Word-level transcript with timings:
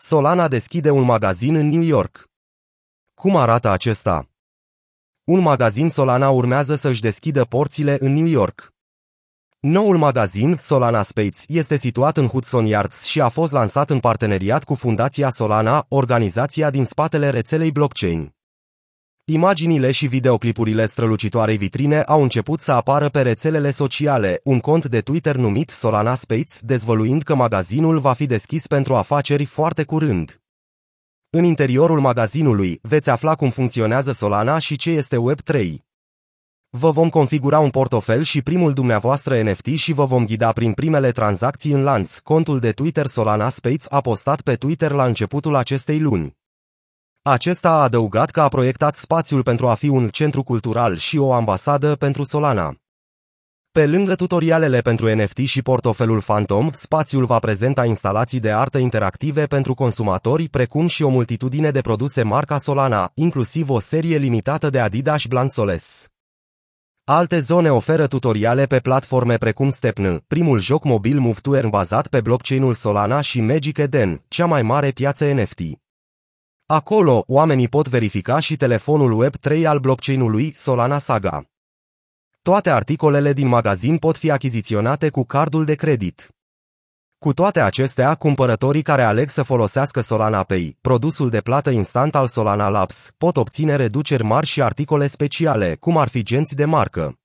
Solana 0.00 0.48
deschide 0.48 0.90
un 0.90 1.02
magazin 1.02 1.54
în 1.54 1.68
New 1.68 1.82
York. 1.82 2.28
Cum 3.14 3.36
arată 3.36 3.68
acesta? 3.68 4.28
Un 5.24 5.40
magazin 5.40 5.88
Solana 5.88 6.30
urmează 6.30 6.74
să-și 6.74 7.00
deschidă 7.00 7.44
porțile 7.44 7.96
în 8.00 8.12
New 8.12 8.26
York. 8.26 8.72
Noul 9.60 9.96
magazin, 9.96 10.56
Solana 10.58 11.02
Space, 11.02 11.38
este 11.46 11.76
situat 11.76 12.16
în 12.16 12.26
Hudson 12.26 12.66
Yards 12.66 13.04
și 13.04 13.20
a 13.20 13.28
fost 13.28 13.52
lansat 13.52 13.90
în 13.90 14.00
parteneriat 14.00 14.64
cu 14.64 14.74
Fundația 14.74 15.30
Solana, 15.30 15.86
organizația 15.88 16.70
din 16.70 16.84
spatele 16.84 17.30
rețelei 17.30 17.72
blockchain. 17.72 18.37
Imaginile 19.30 19.90
și 19.90 20.06
videoclipurile 20.06 20.86
strălucitoarei 20.86 21.56
vitrine 21.56 22.00
au 22.00 22.22
început 22.22 22.60
să 22.60 22.72
apară 22.72 23.08
pe 23.08 23.22
rețelele 23.22 23.70
sociale, 23.70 24.40
un 24.44 24.60
cont 24.60 24.86
de 24.86 25.00
Twitter 25.00 25.36
numit 25.36 25.70
Solana 25.70 26.14
Space, 26.14 26.52
dezvăluind 26.60 27.22
că 27.22 27.34
magazinul 27.34 27.98
va 27.98 28.12
fi 28.12 28.26
deschis 28.26 28.66
pentru 28.66 28.94
afaceri 28.94 29.44
foarte 29.44 29.84
curând. 29.84 30.40
În 31.30 31.44
interiorul 31.44 32.00
magazinului 32.00 32.78
veți 32.82 33.10
afla 33.10 33.34
cum 33.34 33.50
funcționează 33.50 34.12
Solana 34.12 34.58
și 34.58 34.76
ce 34.76 34.90
este 34.90 35.16
Web3. 35.16 35.74
Vă 36.70 36.90
vom 36.90 37.08
configura 37.08 37.58
un 37.58 37.70
portofel 37.70 38.22
și 38.22 38.42
primul 38.42 38.72
dumneavoastră 38.72 39.42
NFT 39.42 39.66
și 39.66 39.92
vă 39.92 40.04
vom 40.04 40.26
ghida 40.26 40.52
prin 40.52 40.72
primele 40.72 41.10
tranzacții 41.10 41.72
în 41.72 41.82
lanț. 41.82 42.18
Contul 42.18 42.58
de 42.58 42.72
Twitter 42.72 43.06
Solana 43.06 43.48
Space 43.48 43.84
a 43.88 44.00
postat 44.00 44.40
pe 44.40 44.54
Twitter 44.54 44.90
la 44.90 45.04
începutul 45.04 45.54
acestei 45.54 46.00
luni. 46.00 46.36
Acesta 47.30 47.68
a 47.68 47.82
adăugat 47.82 48.30
că 48.30 48.40
a 48.40 48.48
proiectat 48.48 48.96
spațiul 48.96 49.42
pentru 49.42 49.68
a 49.68 49.74
fi 49.74 49.88
un 49.88 50.08
centru 50.08 50.42
cultural 50.42 50.96
și 50.96 51.18
o 51.18 51.32
ambasadă 51.32 51.94
pentru 51.94 52.22
Solana. 52.22 52.74
Pe 53.70 53.86
lângă 53.86 54.14
tutorialele 54.14 54.80
pentru 54.80 55.14
NFT 55.14 55.38
și 55.38 55.62
portofelul 55.62 56.20
Phantom, 56.20 56.70
spațiul 56.72 57.24
va 57.24 57.38
prezenta 57.38 57.84
instalații 57.84 58.40
de 58.40 58.52
artă 58.52 58.78
interactive 58.78 59.46
pentru 59.46 59.74
consumatori, 59.74 60.48
precum 60.48 60.86
și 60.86 61.02
o 61.02 61.08
multitudine 61.08 61.70
de 61.70 61.80
produse 61.80 62.22
marca 62.22 62.58
Solana, 62.58 63.10
inclusiv 63.14 63.70
o 63.70 63.78
serie 63.78 64.16
limitată 64.16 64.70
de 64.70 64.78
Adidas 64.80 65.24
Blansoles. 65.24 66.08
Alte 67.04 67.40
zone 67.40 67.72
oferă 67.72 68.06
tutoriale 68.06 68.66
pe 68.66 68.78
platforme 68.78 69.36
precum 69.36 69.68
Stepn, 69.68 70.24
primul 70.26 70.58
joc 70.58 70.84
mobil 70.84 71.18
Move 71.18 71.38
to 71.42 71.54
Earn 71.54 71.68
bazat 71.68 72.06
pe 72.06 72.20
blockchain-ul 72.20 72.74
Solana 72.74 73.20
și 73.20 73.40
Magic 73.40 73.78
Eden, 73.78 74.22
cea 74.28 74.46
mai 74.46 74.62
mare 74.62 74.90
piață 74.90 75.32
NFT. 75.32 75.60
Acolo, 76.70 77.24
oamenii 77.26 77.68
pot 77.68 77.88
verifica 77.88 78.38
și 78.38 78.56
telefonul 78.56 79.24
Web3 79.24 79.66
al 79.66 79.78
blockchain-ului 79.78 80.52
Solana 80.52 80.98
Saga. 80.98 81.44
Toate 82.42 82.70
articolele 82.70 83.32
din 83.32 83.46
magazin 83.46 83.98
pot 83.98 84.16
fi 84.16 84.30
achiziționate 84.30 85.10
cu 85.10 85.24
cardul 85.24 85.64
de 85.64 85.74
credit. 85.74 86.28
Cu 87.18 87.32
toate 87.32 87.60
acestea, 87.60 88.14
cumpărătorii 88.14 88.82
care 88.82 89.02
aleg 89.02 89.30
să 89.30 89.42
folosească 89.42 90.00
Solana 90.00 90.42
Pay, 90.42 90.76
produsul 90.80 91.28
de 91.28 91.40
plată 91.40 91.70
instant 91.70 92.14
al 92.14 92.26
Solana 92.26 92.68
Labs, 92.68 93.10
pot 93.18 93.36
obține 93.36 93.76
reduceri 93.76 94.22
mari 94.22 94.46
și 94.46 94.62
articole 94.62 95.06
speciale, 95.06 95.74
cum 95.74 95.96
ar 95.96 96.08
fi 96.08 96.22
genți 96.22 96.54
de 96.54 96.64
marcă. 96.64 97.18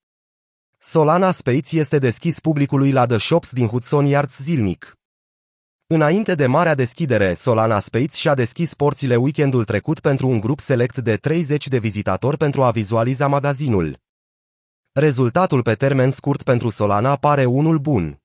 Solana 0.78 1.30
Space 1.30 1.78
este 1.78 1.98
deschis 1.98 2.40
publicului 2.40 2.92
la 2.92 3.06
The 3.06 3.18
Shops 3.18 3.52
din 3.52 3.66
Hudson 3.66 4.06
Yards 4.06 4.38
zilnic. 4.38 4.98
Înainte 5.86 6.34
de 6.34 6.46
marea 6.46 6.74
deschidere, 6.74 7.34
Solana 7.34 7.78
Space 7.78 8.16
și-a 8.16 8.34
deschis 8.34 8.74
porțile 8.74 9.16
weekendul 9.16 9.64
trecut 9.64 10.00
pentru 10.00 10.28
un 10.28 10.40
grup 10.40 10.60
select 10.60 10.98
de 10.98 11.16
30 11.16 11.68
de 11.68 11.78
vizitatori 11.78 12.36
pentru 12.36 12.62
a 12.62 12.70
vizualiza 12.70 13.26
magazinul. 13.26 13.96
Rezultatul 14.92 15.62
pe 15.62 15.74
termen 15.74 16.10
scurt 16.10 16.42
pentru 16.42 16.68
Solana 16.68 17.16
pare 17.16 17.44
unul 17.44 17.78
bun. 17.78 18.22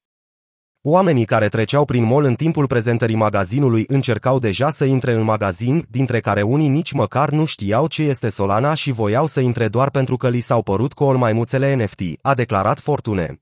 Oamenii 0.81 1.25
care 1.25 1.47
treceau 1.47 1.85
prin 1.85 2.03
mall 2.03 2.23
în 2.23 2.35
timpul 2.35 2.67
prezentării 2.67 3.15
magazinului 3.15 3.83
încercau 3.87 4.39
deja 4.39 4.69
să 4.69 4.85
intre 4.85 5.13
în 5.13 5.21
magazin, 5.21 5.85
dintre 5.89 6.19
care 6.19 6.41
unii 6.41 6.67
nici 6.67 6.91
măcar 6.91 7.29
nu 7.29 7.45
știau 7.45 7.87
ce 7.87 8.03
este 8.03 8.29
Solana 8.29 8.73
și 8.73 8.91
voiau 8.91 9.25
să 9.25 9.39
intre 9.39 9.67
doar 9.67 9.89
pentru 9.89 10.17
că 10.17 10.29
li 10.29 10.39
s-au 10.39 10.61
părut 10.61 10.93
cool 10.93 11.17
maimuțele 11.17 11.83
NFT, 11.83 12.01
a 12.21 12.33
declarat 12.33 12.79
Fortune. 12.79 13.39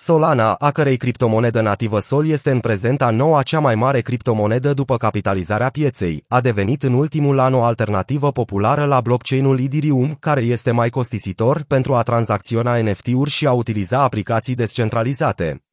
Solana, 0.00 0.52
a 0.54 0.70
cărei 0.70 0.96
criptomonedă 0.96 1.60
nativă 1.60 1.98
Sol 1.98 2.26
este 2.26 2.50
în 2.50 2.60
prezent 2.60 3.02
a 3.02 3.10
noua 3.10 3.42
cea 3.42 3.58
mai 3.58 3.74
mare 3.74 4.00
criptomonedă 4.00 4.74
după 4.74 4.96
capitalizarea 4.96 5.68
pieței, 5.68 6.24
a 6.28 6.40
devenit 6.40 6.82
în 6.82 6.92
ultimul 6.92 7.38
an 7.38 7.54
o 7.54 7.62
alternativă 7.62 8.32
populară 8.32 8.84
la 8.84 9.00
blockchain-ul 9.00 9.60
Ethereum, 9.60 10.16
care 10.20 10.40
este 10.40 10.70
mai 10.70 10.90
costisitor 10.90 11.64
pentru 11.66 11.94
a 11.94 12.02
tranzacționa 12.02 12.82
NFT-uri 12.82 13.30
și 13.30 13.46
a 13.46 13.52
utiliza 13.52 14.02
aplicații 14.02 14.54
descentralizate. 14.54 15.64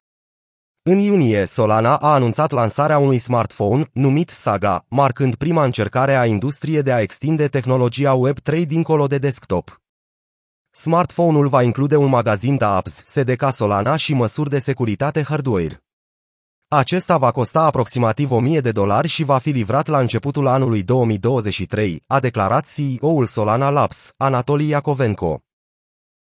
În 0.82 0.98
iunie, 0.98 1.44
Solana 1.44 1.96
a 1.96 2.12
anunțat 2.12 2.50
lansarea 2.50 2.98
unui 2.98 3.18
smartphone, 3.18 3.90
numit 3.92 4.28
Saga, 4.28 4.84
marcând 4.88 5.34
prima 5.34 5.64
încercare 5.64 6.16
a 6.16 6.26
industriei 6.26 6.82
de 6.82 6.92
a 6.92 7.00
extinde 7.00 7.48
tehnologia 7.48 8.18
Web3 8.28 8.66
dincolo 8.66 9.06
de 9.06 9.18
desktop. 9.18 9.80
Smartphone-ul 10.78 11.48
va 11.48 11.62
include 11.62 11.96
un 11.96 12.08
magazin 12.08 12.56
de 12.56 12.64
apps, 12.64 13.02
SDK 13.04 13.50
Solana 13.50 13.96
și 13.96 14.14
măsuri 14.14 14.50
de 14.50 14.58
securitate 14.58 15.22
hardware. 15.22 15.84
Acesta 16.68 17.16
va 17.16 17.30
costa 17.30 17.60
aproximativ 17.60 18.30
1000 18.30 18.60
de 18.60 18.70
dolari 18.70 19.08
și 19.08 19.24
va 19.24 19.38
fi 19.38 19.50
livrat 19.50 19.86
la 19.86 19.98
începutul 19.98 20.46
anului 20.46 20.82
2023, 20.82 22.02
a 22.06 22.20
declarat 22.20 22.66
CEO-ul 22.74 23.26
Solana 23.26 23.70
Labs, 23.70 24.12
Anatolii 24.16 24.68
Iacovenco. 24.68 25.45